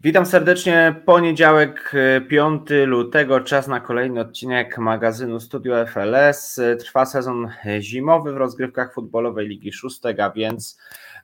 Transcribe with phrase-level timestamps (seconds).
[0.00, 1.02] Witam serdecznie.
[1.06, 1.92] Poniedziałek
[2.28, 6.60] 5 lutego, czas na kolejny odcinek magazynu Studio FLS.
[6.78, 7.48] Trwa sezon
[7.80, 10.78] zimowy w rozgrywkach futbolowej Ligi Szóstek, a więc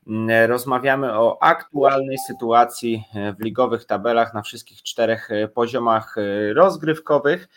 [0.07, 3.05] mm, rozmawiamy o aktualnej sytuacji
[3.39, 6.17] w ligowych tabelach na wszystkich czterech poziomach
[6.55, 7.49] rozgrywkowych.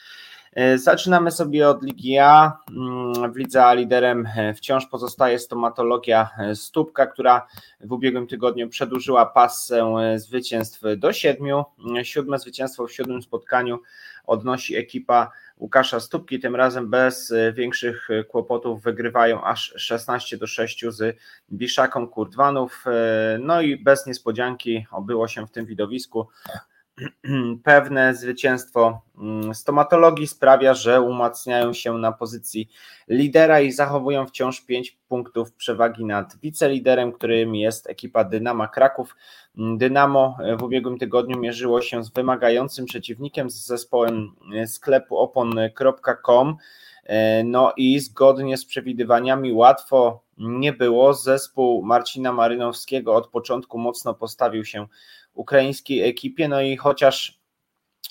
[0.57, 2.57] E, zaczynamy sobie od Ligi A.
[2.69, 7.47] Mm, w Lidze A liderem e, wciąż pozostaje stomatologia e, Stópka, która
[7.81, 11.65] w ubiegłym tygodniu przedłużyła pasę zwycięstw do siedmiu.
[12.03, 13.79] Siódme zwycięstwo w siódmym spotkaniu
[14.25, 21.17] odnosi ekipa Łukasza Stópki, tym razem bez większych kłopotów wygrywają aż 16 do 6 z
[21.51, 22.85] Biszaką Kurdwanów.
[23.39, 26.27] No i bez niespodzianki obyło się w tym widowisku
[27.63, 32.69] pewne zwycięstwo mm, stomatologii sprawia, że umacniają się na pozycji
[33.07, 39.15] lidera i zachowują wciąż 5 punktów przewagi nad wiceliderem, którym jest ekipa Dynama Kraków.
[39.77, 44.31] Dynamo w ubiegłym tygodniu mierzyło się z wymagającym przeciwnikiem z zespołem
[44.65, 46.55] sklepu opon.com.
[47.07, 51.13] E, no i zgodnie z przewidywaniami łatwo nie było.
[51.13, 54.87] Zespół Marcina Marynowskiego od początku mocno postawił się
[55.33, 56.47] ukraińskiej ekipie.
[56.47, 57.39] No i chociaż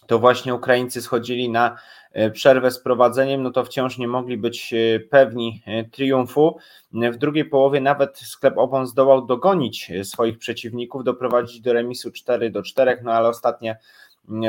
[0.06, 1.76] to właśnie Ukraińcy schodzili na
[2.12, 6.56] e, przerwę z prowadzeniem, no to wciąż nie mogli być e, pewni triumfu.
[6.92, 12.62] W drugiej połowie nawet sklep Opon zdołał dogonić swoich przeciwników, doprowadzić do remisu 4 do
[12.62, 13.78] 4, no ale ostatnie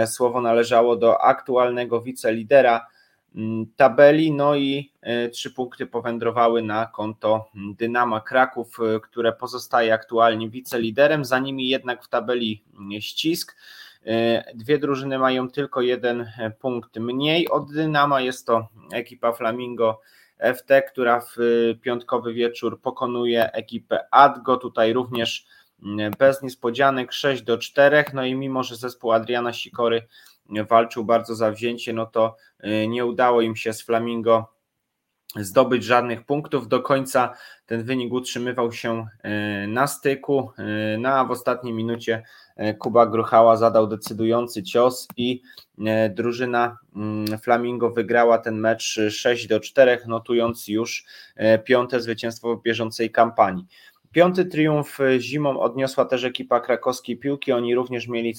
[0.06, 2.86] słowo należało do aktualnego wicelidera
[3.76, 10.50] tabeli, no i e, trzy punkty powędrowały na konto Dynama Kraków, e, które pozostaje aktualnie
[10.50, 12.64] wiceliderem, za nimi jednak w tabeli
[13.00, 13.56] ścisk.
[14.06, 20.02] E, dwie drużyny mają tylko jeden punkt mniej od Dynama, jest to ekipa Flamingo
[20.40, 21.36] FT, która w
[21.82, 25.67] piątkowy wieczór pokonuje ekipę Adgo, tutaj również mm,
[26.20, 30.08] bez niespodzianek 6 do 4, no i mimo, że zespół Adriana Sikory
[30.50, 34.58] walczył bardzo zawzięcie, no to y, nie udało im się z Flamingo
[35.36, 36.68] zdobyć żadnych punktów.
[36.68, 37.34] Do końca
[37.66, 39.06] ten wynik utrzymywał się
[39.64, 40.52] y, na styku.
[40.94, 42.24] Y, no a w ostatniej minucie
[42.80, 45.42] Kuba Gruchała zadał decydujący cios i
[46.10, 51.06] drużyna mm, Flamingo wygrała ten mecz 6 do 4, notując już
[51.64, 53.66] piąte zwycięstwo w bieżącej kampanii.
[54.12, 57.52] Piąty triumf y, zimą odniosła też ekipa krakowskiej piłki.
[57.52, 58.34] Oni również mieli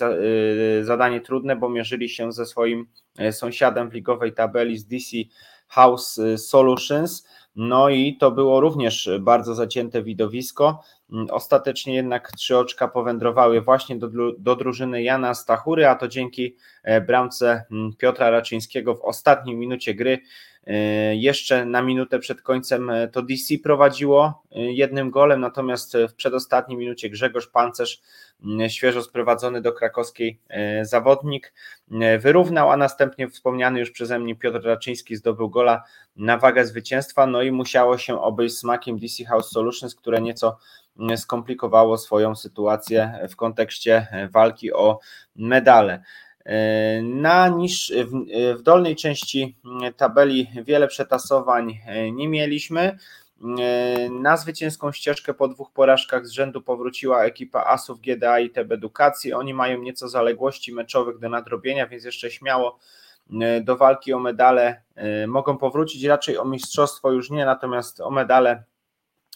[0.81, 2.87] y, zadanie trudne, bo mierzyli się ze swoim
[3.21, 5.17] y, sąsiadem w ligowej tabeli z DC
[5.69, 7.29] House Solutions.
[7.57, 10.83] No i to było również bardzo zacięte widowisko.
[11.13, 14.09] Mm, ostatecznie jednak trzy oczka powędrowały właśnie do,
[14.39, 19.95] do drużyny Jana Stachury, a to dzięki e, bramce mm, Piotra Raczyńskiego w ostatniej minucie
[19.95, 20.19] gry.
[20.69, 26.79] E, jeszcze na minutę przed końcem e, to DC prowadziło jednym golem, natomiast w przedostatniej
[26.79, 28.01] minucie Grzegorz Pancerz,
[28.69, 30.41] świeżo sprowadzony do krakowskiej
[30.83, 31.53] zawodnik,
[32.19, 35.83] wyrównał, a następnie wspomniany już przeze mnie Piotr Raczyński zdobył gola
[36.17, 40.59] na wagę zwycięstwa, no i musiało się obejść smakiem DC House Solutions, które nieco
[41.17, 44.99] skomplikowało swoją sytuację w kontekście walki o
[45.37, 46.03] medale.
[47.03, 48.13] Na niż, w,
[48.59, 49.57] w dolnej części
[49.97, 51.79] tabeli wiele przetasowań
[52.13, 52.99] nie mieliśmy.
[54.11, 59.33] Na zwycięską ścieżkę po dwóch porażkach z rzędu powróciła ekipa Asów GDA i TB Edukacji.
[59.33, 62.79] Oni mają nieco zaległości meczowych do nadrobienia, więc jeszcze śmiało
[63.63, 64.83] do walki o medale
[65.27, 66.05] mogą powrócić.
[66.05, 68.65] Raczej o mistrzostwo już nie, natomiast o medale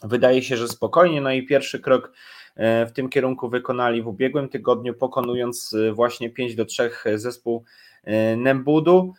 [0.02, 1.20] Wydaje się, że spokojnie.
[1.20, 2.12] No i pierwszy krok e,
[2.56, 7.64] w tym kierunku wykonali w ubiegłym tygodniu, pokonując e, właśnie 5 do 3 zespół
[8.04, 9.14] e, Nembudu.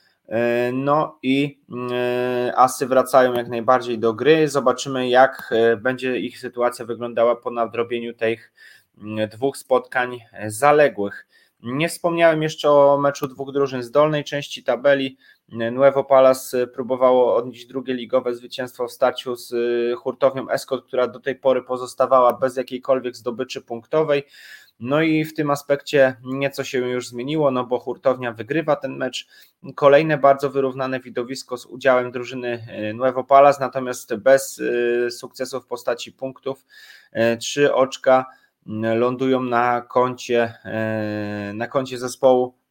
[0.74, 1.60] No i
[2.56, 4.48] Asy wracają jak najbardziej do gry.
[4.48, 8.54] Zobaczymy, jak będzie ich sytuacja wyglądała po nadrobieniu tych
[9.32, 11.28] dwóch spotkań zaległych.
[11.64, 15.18] Nie wspomniałem jeszcze o meczu dwóch drużyn z dolnej części tabeli.
[15.53, 21.08] Nuevo Palace y, próbowało odnieść drugie ligowe zwycięstwo w starciu z y, hurtownią Escot, która
[21.08, 24.24] do tej pory pozostawała bez jakiejkolwiek zdobyczy punktowej.
[24.80, 29.28] No i w tym aspekcie nieco się już zmieniło, no bo hurtownia wygrywa ten mecz.
[29.75, 34.62] Kolejne bardzo wyrównane widowisko z udziałem drużyny y, Nuevo Palace, natomiast bez
[35.10, 36.66] sukcesu w postaci punktów.
[37.39, 38.25] Trzy oczka
[38.95, 40.54] lądują na koncie,
[41.54, 42.62] na koncie zespołu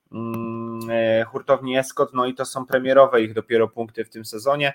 [1.30, 4.72] hurtowni Escot, no i to są premierowe ich dopiero punkty w tym sezonie.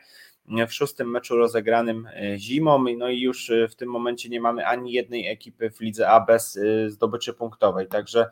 [0.68, 4.68] W szóstym meczu rozegranym e, zimą, no i już e, w tym momencie nie mamy
[4.68, 8.30] ani jednej ekipy w lidze A bez zdobyczy punktowej, także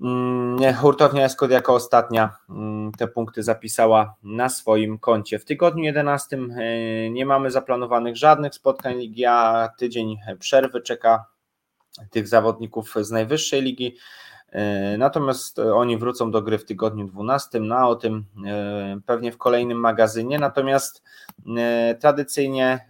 [0.00, 5.38] mm, Hurtownia Escot jako ostatnia mm, te punkty zapisała na swoim koncie.
[5.38, 6.38] W tygodniu 11
[7.10, 11.24] nie mamy zaplanowanych żadnych spotkań Ligi A, tydzień przerwy czeka
[12.10, 13.96] tych zawodników z najwyższej ligi.
[14.98, 18.24] Natomiast oni wrócą do gry w tygodniu 12, no a o tym
[19.06, 20.38] pewnie w kolejnym magazynie.
[20.38, 21.02] Natomiast
[22.00, 22.86] tradycyjnie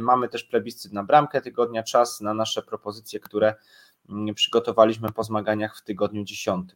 [0.00, 3.54] mamy też plebiscyt na bramkę tygodnia, czas na nasze propozycje, które
[4.08, 6.70] mm, przygotowaliśmy po zmaganiach w tygodniu 10.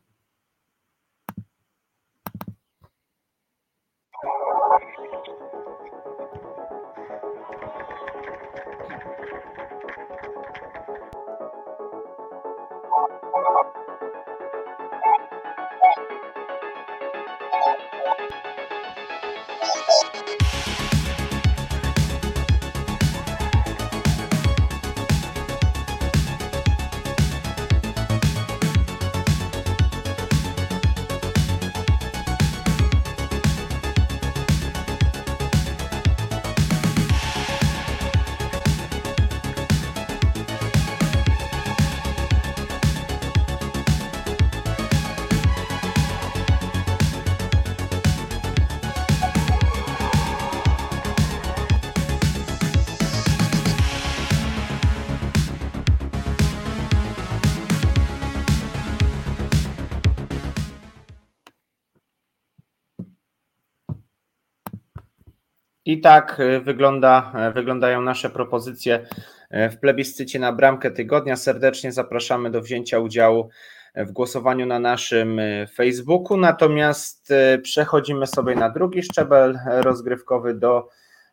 [65.89, 69.07] I tak e, wygląda, e, wyglądają nasze propozycje
[69.51, 71.37] e, w plebiscycie na bramkę tygodnia.
[71.37, 73.49] Serdecznie zapraszamy do wzięcia udziału
[73.97, 75.41] w głosowaniu na naszym
[75.75, 76.37] Facebooku.
[76.37, 77.33] Natomiast
[77.63, 80.89] przechodzimy sobie na drugi szczebel rozgrywkowy do,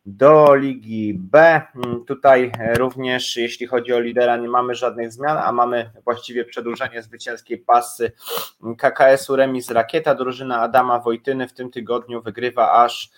[0.06, 1.62] do Ligi B.
[1.74, 7.02] Mm, tutaj również, jeśli chodzi o lidera, nie mamy żadnych zmian, a mamy właściwie przedłużenie
[7.02, 8.12] zwycięskiej pasy
[8.78, 10.14] KKS-u Remis Rakieta.
[10.14, 13.10] Drużyna Adama Wojtyny w tym tygodniu wygrywa aż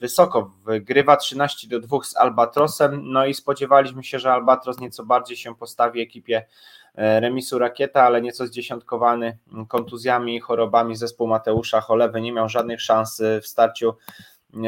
[0.00, 5.36] wysoko, wygrywa 13 do 2 z Albatrosem, no i spodziewaliśmy się, że Albatros nieco bardziej
[5.36, 6.46] się postawi ekipie
[6.94, 9.38] e, remisu Rakieta, ale nieco zdziesiątkowany
[9.68, 13.94] kontuzjami i chorobami zespół Mateusza Cholewy nie miał żadnych szans w starciu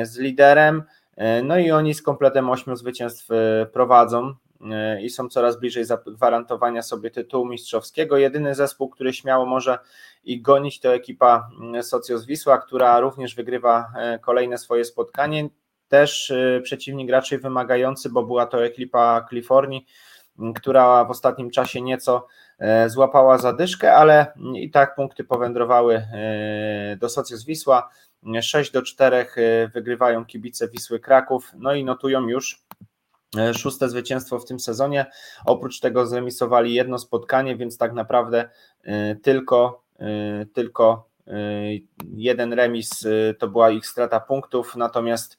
[0.02, 0.82] z liderem,
[1.16, 4.48] e, no i oni z kompletem 8 zwycięstw e, prowadzą, E,
[5.02, 8.16] i są coraz bliżej zagwarantowania sobie tytułu mistrzowskiego.
[8.16, 9.78] Jedyny zespół, który śmiało może
[10.25, 15.49] i gonić, to ekipa mm, Socios Wisła, która również wygrywa e, kolejne swoje spotkanie.
[15.88, 19.87] Też e, przeciwnik raczej wymagający, bo była to ekipa Kalifornii,
[20.55, 22.26] która w ostatnim czasie nieco
[22.87, 26.06] złapała zadyszkę, ale i tak punkty powędrowały
[26.99, 27.88] do Socios Wisła.
[28.43, 29.26] 6 do 4
[29.75, 32.88] wygrywają kibice Wisły Kraków, no i notują już E,
[33.57, 35.07] szóste zwycięstwo w tym sezonie.
[35.47, 38.49] Oprócz tego zremisowali jedno spotkanie, więc tak naprawdę
[38.83, 41.09] e, tylko, e, tylko
[42.13, 42.91] jeden remis
[43.39, 45.39] to była ich strata punktów, natomiast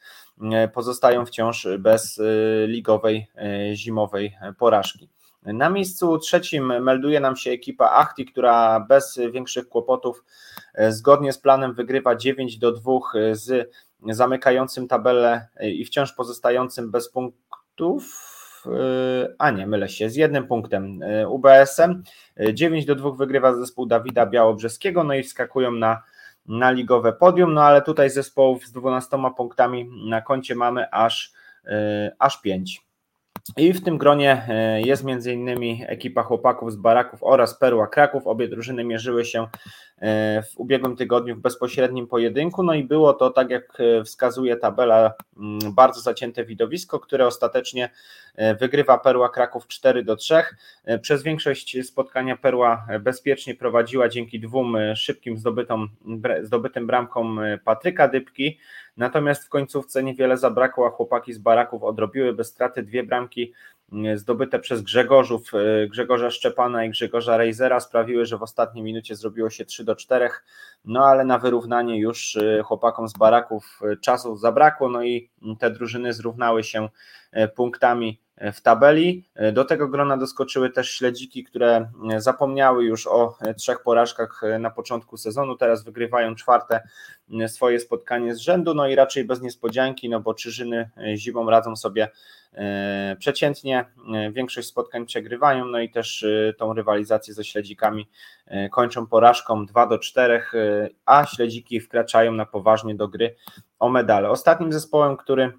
[0.74, 2.22] pozostają wciąż bez
[2.68, 3.28] ligowej
[3.74, 5.10] zimowej porażki.
[5.44, 10.24] Na miejscu trzecim melduje nam się ekipa Achti, która bez większych kłopotów
[10.90, 12.92] zgodnie z planem wygrywa 9 do 2
[13.32, 13.72] z
[14.10, 17.49] zamykającym tabelę i wciąż pozostającym bez punktów
[17.80, 18.30] punktów,
[18.66, 22.04] e, a nie, mylę się, z jednym punktem e, UBS-em.
[22.54, 26.04] 9 e, do 2 wygrywa zespół Dawida Białobrzeskiego, no i wskakują na,
[26.46, 31.34] na ligowe podium, no ale tutaj zespołów z 12 punktami na koncie mamy aż,
[32.20, 32.89] aż 5.
[33.58, 35.86] I w tym gronie e, jest m.in.
[35.88, 38.28] ekipa chłopaków z Baraków oraz Perła Kraków.
[38.28, 39.48] Obie drużyny mierzyły się
[39.98, 42.64] e, w ubiegłym tygodniu w bezpośrednim pojedynku.
[42.64, 47.90] No i było to, tak jak e, wskazuje tabela, mm, bardzo zacięte widowisko, które ostatecznie
[48.60, 50.44] wygrywa Perła Kraków 4 do 3.
[51.02, 55.38] Przez większość spotkania Perła bezpiecznie prowadziła dzięki dwóm szybkim
[56.44, 58.60] zdobytym bramkom Patryka Dybki.
[59.00, 63.54] Natomiast w końcówce niewiele zabrakło, a chłopaki z baraków odrobiły bez straty dwie bramki
[63.92, 69.16] mm, zdobyte przez Grzegorzów, e, Grzegorza Szczepana i Grzegorza Rejzera sprawiły, że w ostatniej minucie
[69.16, 70.30] zrobiło się 3 do 4,
[70.86, 75.30] no ale na wyrównanie już e, chłopakom z baraków e, czasu zabrakło, no i
[75.60, 76.90] te drużyny zrównały się
[77.56, 78.22] punktami
[78.54, 79.24] w tabeli.
[79.54, 85.56] Do tego grona doskoczyły też śledziki, które zapomniały już o trzech porażkach na początku sezonu,
[85.56, 86.82] teraz wygrywają czwarte
[87.48, 92.10] swoje spotkanie z rzędu, no i raczej bez niespodzianki, no bo Czyżyny zimą radzą sobie
[92.54, 98.10] e, przeciętnie, e, większość spotkań przegrywają, no i też e, tą rywalizację ze śledzikami
[98.72, 100.42] kończą porażką 2 do 4,
[101.06, 103.36] a śledziki wkraczają na poważnie do gry
[103.80, 104.30] o medale.
[104.30, 105.54] Ostatnim zespołem, który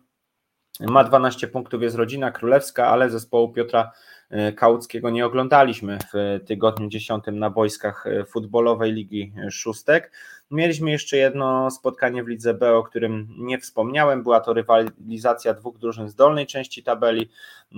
[0.81, 3.93] ma 12 punktów, jest rodzina królewska, ale zespołu Piotra
[4.31, 10.13] e, Kałuckiego nie oglądaliśmy w tygodniu 10 na boiskach e, futbolowej Ligi Szóstek.
[10.51, 14.23] Mieliśmy jeszcze jedno spotkanie w Lidze B, o którym nie wspomniałem.
[14.23, 17.31] Była to rywalizacja dwóch drużyn z dolnej części tabeli.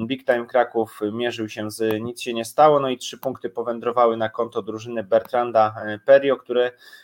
[0.07, 4.17] Big Time Kraków mierzył się z nic się nie stało, no i trzy punkty powędrowały
[4.17, 6.37] na konto drużyny Bertranda e, Perio,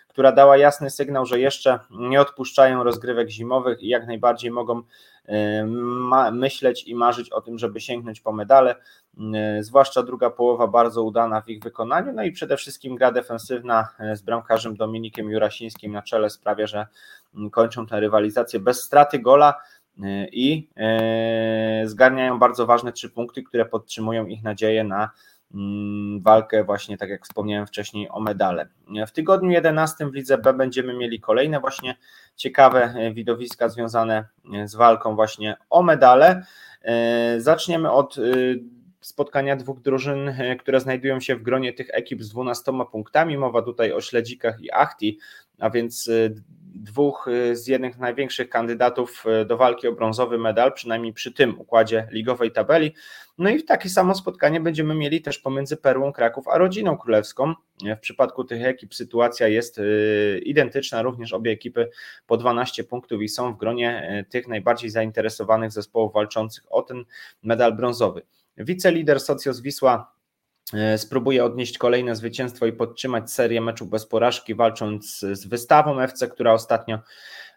[0.08, 4.82] która dała jasny sygnał, że jeszcze nie odpuszczają rozgrywek zimowych i jak najbardziej mogą
[6.32, 8.74] myśleć i marzyć o tym, żeby sięgnąć po medale,
[9.60, 14.16] zwłaszcza druga połowa bardzo udana w ich wykonaniu, no i przede wszystkim gra defensywna e,
[14.16, 16.86] z bramkarzem Dominikiem Jurasińskim na czele sprawia, że
[17.52, 19.54] kończą tę rywalizację bez straty gola
[20.02, 25.37] e, i e, zgarniają bardzo ważne trzy punkty, które podtrzymują ich nadzieję na Mm,
[26.20, 28.68] walkę właśnie, tak jak wspomniałem wcześniej, o medale.
[29.06, 31.96] W tygodniu 11 w Lidze B będziemy mieli kolejne właśnie
[32.36, 34.24] ciekawe e, widowiska związane
[34.54, 36.42] e, z walką właśnie o medale.
[36.82, 38.16] E, zaczniemy od
[39.00, 43.38] spotkania dwóch drużyn, które znajdują się w gronie tych ekip z 12 punktami.
[43.38, 45.18] Mowa tutaj o Śledzikach i Achti,
[45.58, 46.10] a więc
[46.74, 52.52] dwóch z jednych największych kandydatów do walki o brązowy medal, przynajmniej przy tym układzie ligowej
[52.52, 52.94] tabeli.
[53.38, 57.54] No i takie samo spotkanie będziemy mieli też pomiędzy Perłą Kraków a Rodziną Królewską.
[57.96, 61.90] W przypadku tych ekip sytuacja jest y, identyczna, również obie ekipy
[62.26, 67.04] po 12 punktów i są w gronie y, tych najbardziej zainteresowanych zespołów walczących o ten
[67.42, 68.22] medal brązowy.
[68.56, 70.17] Wicelider Socios Wisła y,
[70.96, 76.52] spróbuje odnieść kolejne zwycięstwo i podtrzymać serię meczów bez porażki, walcząc z wystawą FC, która
[76.52, 76.98] ostatnio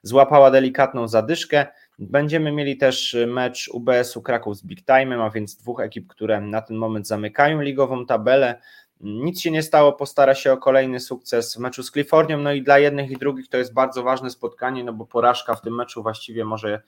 [0.03, 1.67] złapała delikatną zadyszkę.
[1.99, 6.61] Będziemy mieli też mecz UBS-u Kraków z Big Time'em, a więc dwóch ekip, które na
[6.61, 8.61] ten moment zamykają ligową tabelę.
[9.01, 12.63] Nic się nie stało, postara się o kolejny sukces w meczu z Clifornią, no i
[12.63, 16.03] dla jednych i drugich to jest bardzo ważne spotkanie, no bo porażka w tym meczu
[16.03, 16.81] właściwie może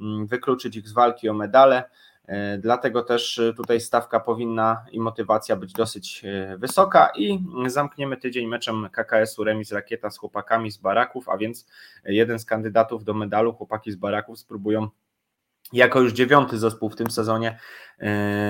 [0.00, 1.84] mm, wykluczyć ich z walki o medale.
[2.26, 8.16] E, dlatego też e, tutaj stawka powinna i motywacja być dosyć e, wysoka i zamkniemy
[8.16, 11.66] tydzień meczem KKS-u remis rakieta z chłopakami z baraków, a więc
[12.04, 14.88] jeden z kandydatów do medalu, chłopaki z baraków spróbują
[15.72, 17.58] jako już dziewiąty zespół w tym sezonie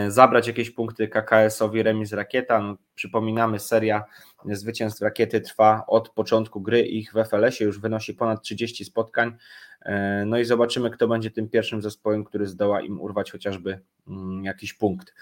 [0.08, 2.60] zabrać jakieś punkty KKS-owi remis rakieta.
[2.60, 4.04] No, przypominamy, seria
[4.44, 9.36] zwycięstw rakiety trwa od początku gry, ich w FLS-ie już wynosi ponad 30 spotkań.
[9.82, 14.44] E, no i zobaczymy, kto będzie tym pierwszym zespołem, który zdoła im urwać chociażby mm,
[14.44, 15.14] jakiś punkt.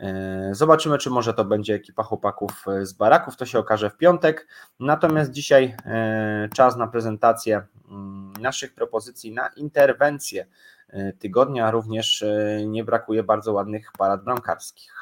[0.00, 4.48] E, zobaczymy, czy może to będzie ekipa chłopaków z baraków, to się okaże w piątek.
[4.80, 10.46] Natomiast dzisiaj e, czas na prezentację mm, naszych propozycji na interwencję
[11.18, 11.70] tygodnia.
[11.70, 12.24] Również
[12.66, 14.95] nie brakuje bardzo ładnych parad bramkarskich.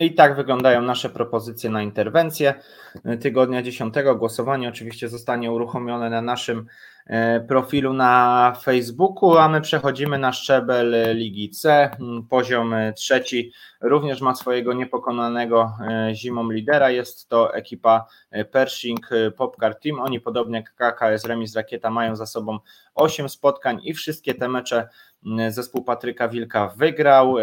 [0.00, 2.54] I tak wyglądają nasze propozycje na interwencję.
[3.20, 6.66] Tygodnia 10 głosowanie oczywiście zostanie uruchomione na naszym
[7.06, 11.90] e, profilu na Facebooku, a my przechodzimy na szczebel Ligi C.
[12.30, 16.90] Poziom trzeci również ma swojego niepokonanego e, zimą lidera.
[16.90, 20.00] Jest to ekipa e, Pershing Popcar Team.
[20.00, 22.58] Oni podobnie jak KKS Remis Rakieta mają za sobą
[22.94, 24.88] 8 spotkań i wszystkie te mecze
[25.48, 27.38] zespół Patryka Wilka wygrał.
[27.38, 27.42] E,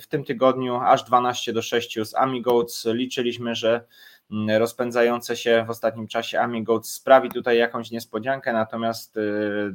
[0.00, 2.86] w tym tygodniu aż 12 do 6 z Amigoats.
[2.86, 3.84] Liczyliśmy, że
[4.30, 9.20] mm, rozpędzające się w ostatnim czasie Amigoats sprawi tutaj jakąś niespodziankę, natomiast e,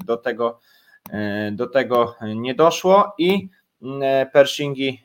[0.05, 0.59] do tego,
[1.11, 3.49] e, do tego nie doszło i
[4.33, 5.03] Pershingi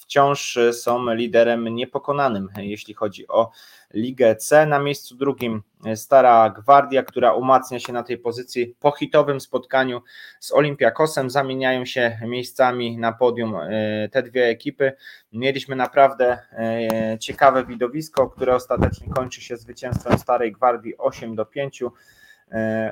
[0.00, 3.50] wciąż są liderem niepokonanym, jeśli chodzi o
[3.94, 4.66] Ligę C.
[4.66, 5.62] Na miejscu drugim
[5.94, 10.02] Stara Gwardia, która umacnia się na tej pozycji po hitowym spotkaniu
[10.40, 11.30] z Olympiakosem.
[11.30, 14.92] Zamieniają się miejscami na podium e, te dwie ekipy.
[15.32, 21.82] Mieliśmy naprawdę e, ciekawe widowisko, które ostatecznie kończy się zwycięstwem Starej Gwardii 8 do 5.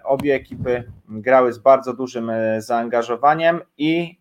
[0.05, 4.19] Obie ekipy grały z bardzo dużym zaangażowaniem i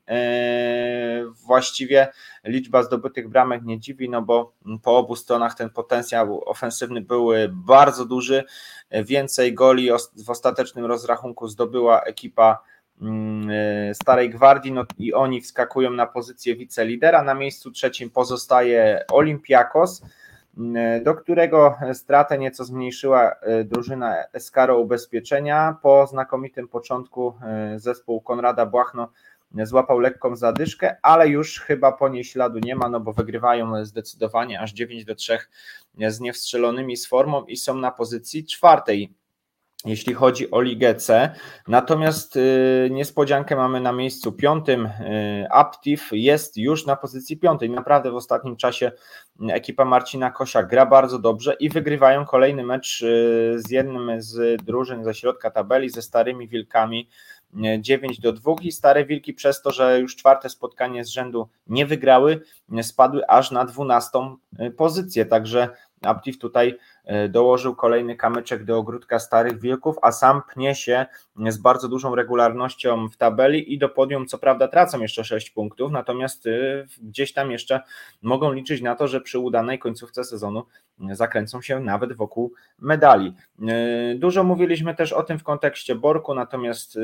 [1.45, 2.07] właściwie
[2.43, 4.53] liczba zdobytych bramek nie dziwi, no bo
[4.83, 8.43] po obu stronach ten potencjał ofensywny był bardzo duży.
[8.91, 9.89] Więcej goli
[10.25, 12.63] w ostatecznym rozrachunku zdobyła ekipa
[13.01, 17.23] mm, Starej Gwardii no i oni wskakują na pozycję wicelidera.
[17.23, 20.11] Na miejscu trzecim pozostaje Olympiakos, mm,
[21.03, 25.77] do którego stratę nieco zmniejszyła e, drużyna Eskaro Ubezpieczenia.
[25.81, 29.11] Po znakomitym początku e, zespół Konrada Błachno
[29.63, 34.59] złapał lekką zadyszkę, ale już chyba po niej śladu nie ma, no bo wygrywają zdecydowanie
[34.61, 35.37] aż 9 do 3
[36.07, 39.13] z niewstrzelonymi z formą i są na pozycji czwartej
[39.87, 41.29] jeśli chodzi o Ligę C.
[41.67, 44.85] Natomiast y, niespodziankę mamy na miejscu piątym.
[44.85, 47.69] Y, Aptiv jest już na pozycji piątej.
[47.69, 48.91] Naprawdę w ostatnim czasie
[49.49, 55.03] ekipa Marcina Kosia gra bardzo dobrze i wygrywają kolejny mecz y, z jednym z drużyn
[55.03, 57.09] ze środka tabeli, ze starymi wilkami
[57.79, 61.85] 9 do 2 i Stare Wilki przez to, że już czwarte spotkanie z rzędu nie
[61.85, 62.41] wygrały,
[62.81, 64.19] spadły aż na 12
[64.77, 65.69] pozycję, także
[66.01, 71.05] Aptiv tutaj e, dołożył kolejny kamyczek do ogródka Starych Wilków, a sam pnie się
[71.49, 75.91] z bardzo dużą regularnością w tabeli i do podium co prawda tracą jeszcze 6 punktów,
[75.91, 76.51] natomiast e,
[77.01, 77.81] gdzieś tam jeszcze
[78.21, 80.63] mogą liczyć na to, że przy udanej końcówce sezonu
[81.11, 83.33] zakręcą się nawet wokół medali.
[83.67, 86.99] E, dużo mówiliśmy też o tym w kontekście Borku, natomiast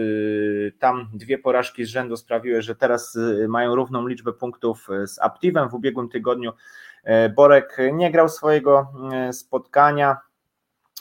[0.79, 5.73] tam dwie porażki z rzędu sprawiły, że teraz mają równą liczbę punktów z Aptivem w
[5.73, 6.92] ubiegłym tygodniu E,
[7.35, 10.17] Borek nie grał swojego e, spotkania.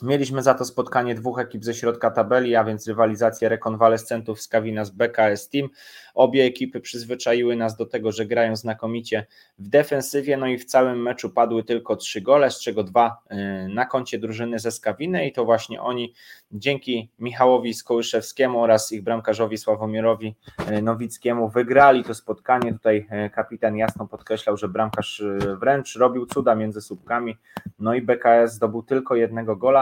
[0.03, 4.85] Mieliśmy za to spotkanie dwóch ekip ze środka tabeli, a więc rywalizację rekonwalescentów z Kawina
[4.85, 5.69] z BKS Team.
[6.15, 9.27] Obie ekipy przyzwyczaiły nas do tego, że grają znakomicie
[9.59, 13.37] w defensywie, no i w całym meczu padły tylko trzy gole, z czego dwa y,
[13.69, 16.15] na koncie drużyny ze Skawiny i to właśnie oni
[16.53, 20.35] dzięki Michałowi Skołyszewskiemu oraz ich bramkarzowi Sławomirowi
[20.71, 22.73] y, Nowickiemu wygrali to spotkanie.
[22.73, 25.23] Tutaj y, kapitan jasno podkreślał, że bramkarz
[25.61, 27.37] wręcz robił cuda między słupkami,
[27.79, 29.82] no i BKS zdobył tylko jednego gola.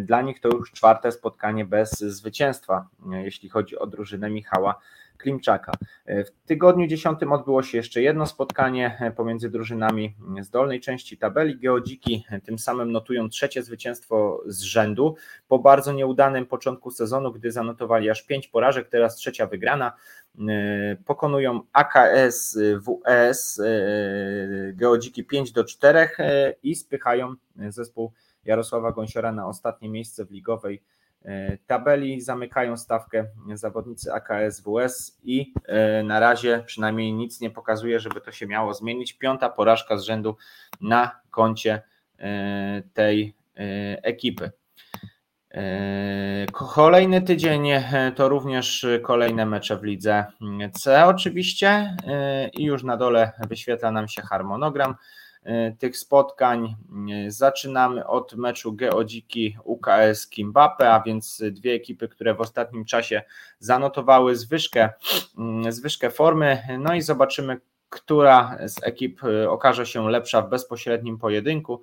[0.00, 4.80] Dla nich to już czwarte spotkanie bez zwycięstwa, jeśli chodzi o drużynę Michała
[5.18, 5.72] Klimczaka.
[6.06, 11.58] W tygodniu 10 odbyło się jeszcze jedno spotkanie pomiędzy drużynami z dolnej części tabeli.
[11.58, 15.16] Geodziki tym samym notują trzecie zwycięstwo z rzędu
[15.48, 19.92] po bardzo nieudanym początku sezonu, gdy zanotowali aż pięć porażek, teraz trzecia wygrana.
[21.04, 23.62] Pokonują AKS WS
[24.74, 26.08] Geodziki 5 do 4
[26.62, 28.12] i spychają zespół
[28.44, 30.82] Jarosława Gąsiora na ostatnie miejsce w ligowej
[31.24, 32.20] e, tabeli.
[32.20, 38.32] Zamykają stawkę zawodnicy AKS WS i e, na razie przynajmniej nic nie pokazuje, żeby to
[38.32, 39.12] się miało zmienić.
[39.12, 40.36] Piąta porażka z rzędu
[40.80, 41.82] na koncie
[42.18, 43.34] e, tej
[44.02, 44.50] ekipy.
[46.52, 47.68] Kolejny tydzień
[48.16, 50.26] to również kolejne mecze w lidze
[50.72, 51.96] C oczywiście
[52.52, 54.94] i już na dole wyświetla nam się harmonogram.
[55.42, 56.76] E, tych spotkań.
[57.26, 63.22] E, zaczynamy od meczu Geodziki UKS Kimbape, a więc dwie ekipy, które w ostatnim czasie
[63.58, 64.88] zanotowały zwyżkę,
[65.38, 66.62] mm, zwyżkę formy.
[66.78, 71.82] No i zobaczymy, która z ekip e, okaże się lepsza w bezpośrednim pojedynku.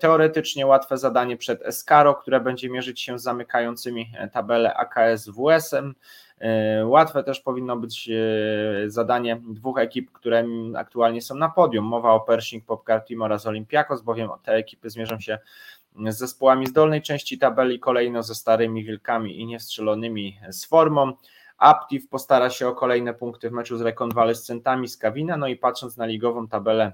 [0.00, 5.94] Teoretycznie łatwe zadanie przed Escaro, które będzie mierzyć się z zamykającymi tabelę AKS WS-em.
[6.38, 10.44] E, łatwe też powinno być e, zadanie dwóch ekip, które
[10.76, 11.84] aktualnie są na podium.
[11.84, 15.38] Mowa o Pershing, Popcar Team oraz Olympiakos, bowiem te ekipy zmierzą się
[16.08, 21.12] z zespołami z dolnej części tabeli, kolejno ze starymi wilkami i niestrzelonymi z formą.
[21.62, 25.96] Aptiv postara się o kolejne punkty w meczu z rekonwalescentami z Kawina, no i patrząc
[25.96, 26.92] na ligową tabelę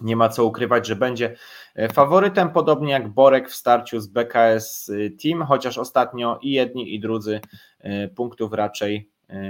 [0.00, 1.36] nie ma co ukrywać, że będzie
[1.74, 4.90] e, faworytem, podobnie jak Borek w starciu z BKS
[5.22, 7.40] Team, chociaż ostatnio i jedni, i drudzy
[7.80, 9.42] e, punktów raczej e,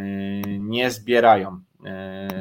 [0.59, 1.61] nie zbierają.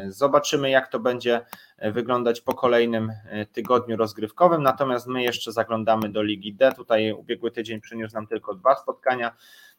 [0.07, 1.41] Zobaczymy, jak to będzie
[1.81, 3.11] wyglądać po kolejnym
[3.51, 4.63] tygodniu rozgrywkowym.
[4.63, 6.71] Natomiast my jeszcze zaglądamy do Ligi D.
[6.71, 9.35] Tutaj ubiegły tydzień przyniósł nam tylko dwa spotkania.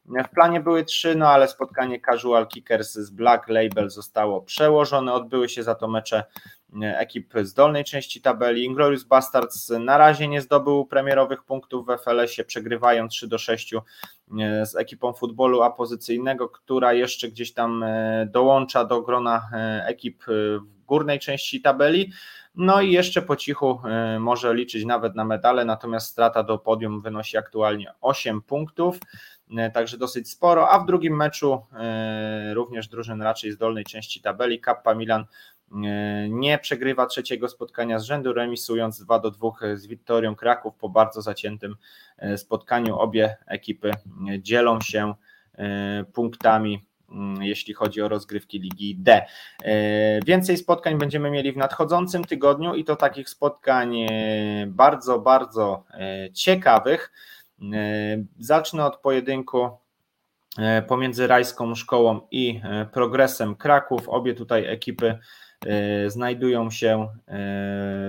[0.07, 5.13] W planie były trzy, no ale spotkanie Casual Kickers z Black Label zostało przełożone.
[5.13, 6.25] Odbyły się za to mecze
[6.83, 8.65] ekip z dolnej części tabeli.
[8.65, 13.81] Inglorious Bastards na razie nie zdobył premierowych punktów w FLS-ie, przegrywają 3 do 6 e,
[14.67, 20.85] z ekipą futbolu apozycyjnego, która jeszcze gdzieś tam e, dołącza do grona e, ekip w
[20.87, 22.13] górnej części tabeli.
[22.57, 23.81] No i jeszcze po cichu
[24.21, 28.99] może liczyć nawet na medale, natomiast strata do podium wynosi aktualnie 8 punktów,
[29.75, 31.67] także dosyć sporo, a w drugim meczu
[32.53, 35.25] również drużyn raczej z dolnej części tabeli, Kappa Milan
[36.29, 41.23] nie przegrywa trzeciego spotkania z rzędu, remisując 2 do 2 z Wiktorią Kraków po bardzo
[41.23, 41.77] zaciętym
[42.37, 42.99] spotkaniu.
[42.99, 43.91] Obie ekipy
[44.39, 45.15] dzielą się
[46.13, 46.85] punktami
[47.41, 49.27] jeśli chodzi o rozgrywki Ligi D.
[49.65, 54.09] E, więcej spotkań będziemy mieli w nadchodzącym tygodniu i to takich spotkań e,
[54.67, 57.13] bardzo, bardzo e, ciekawych.
[58.39, 59.71] Zacznę od pojedynku
[60.89, 62.61] pomiędzy Rajską Szkołą i
[62.93, 64.09] Progresem Kraków.
[64.09, 65.19] Obie tutaj ekipy
[66.09, 67.09] znajdują się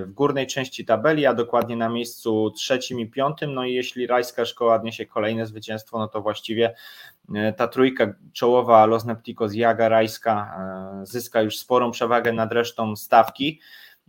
[0.06, 3.54] w górnej części tabeli, a dokładnie na miejscu trzecim i piątym.
[3.54, 6.74] No i jeśli Rajska Szkoła odniesie kolejne zwycięstwo, no to właściwie
[7.34, 10.58] E, ta trójka czołowa Los Nepticos, Jaga, Rajska
[11.02, 13.60] e, zyska już sporą przewagę nad resztą stawki.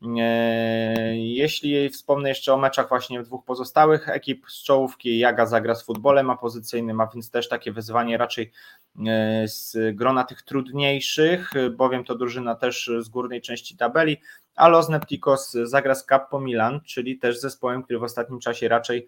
[0.03, 5.85] E, jeśli wspomnę jeszcze o meczach właśnie dwóch pozostałych ekip z czołówki, Jaga zagra z
[5.85, 8.53] futbolem opozycyjnym, a więc też takie wyzwanie raczej
[9.47, 14.17] z grona tych trudniejszych, bowiem to drużyna też z górnej części tabeli,
[14.57, 19.07] a Los Nepticos zagra z Capo Milan, czyli też zespołem, który w ostatnim czasie raczej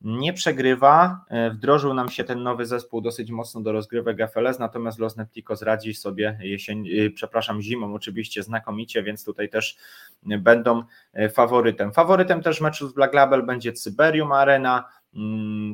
[0.00, 1.24] nie przegrywa.
[1.28, 5.62] E, wdrożył nam się ten nowy zespół dosyć mocno do rozgrywek FLS, natomiast Los Nepticos
[5.62, 9.76] radzi sobie jesień, e, przepraszam, zimą oczywiście znakomicie, więc tutaj też
[10.22, 10.82] będą
[11.12, 11.92] e, faworytem.
[11.92, 14.84] Faworytem też meczu z Black Label będzie Cyberium Arena,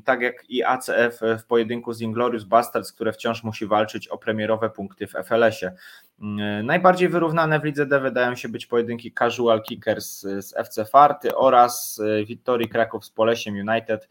[0.05, 4.71] tak jak i ACF w pojedynku z Inglorious Bastards, które wciąż musi walczyć o premierowe
[4.71, 5.73] punkty w FLS-ie.
[6.21, 11.37] Mm, najbardziej wyrównane w lidze D wydają się być pojedynki Casual Kickers z FC Farty
[11.37, 14.09] oraz Wittorii Kraków z Polesiem United.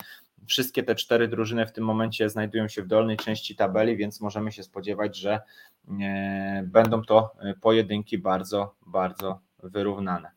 [0.47, 4.51] Wszystkie te cztery drużyny w tym momencie znajdują się w dolnej części tabeli, więc możemy
[4.51, 5.39] się spodziewać, że
[6.01, 10.31] e, będą to pojedynki bardzo, bardzo wyrównane.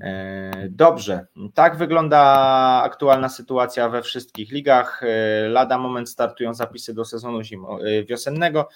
[0.00, 2.20] E, dobrze, tak wygląda
[2.84, 5.02] aktualna sytuacja we wszystkich ligach.
[5.02, 8.68] E, lada moment startują zapisy do sezonu zimo, wiosennego.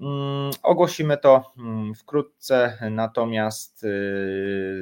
[0.00, 3.86] Mm, ogłosimy to mm, wkrótce, natomiast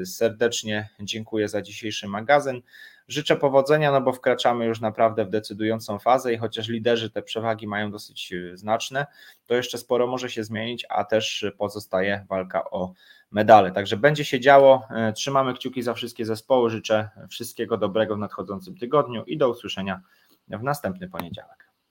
[0.05, 2.63] serdecznie dziękuję za dzisiejszy magazyn.
[3.09, 7.67] Życzę powodzenia, no bo wkraczamy już naprawdę w decydującą fazę i chociaż liderzy te przewagi
[7.67, 9.07] mają dosyć znaczne,
[9.47, 12.93] to jeszcze sporo może się zmienić, a też pozostaje walka o
[13.31, 13.73] medale.
[13.73, 14.89] Także będzie się działo.
[15.11, 16.71] Y, trzymamy kciuki za wszystkie zespoły.
[16.71, 20.01] Życzę wszystkiego dobrego w nadchodzącym tygodniu i do usłyszenia
[20.49, 21.68] w następny poniedziałek.